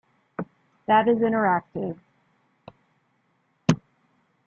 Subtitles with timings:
[0.87, 1.95] That is interactive.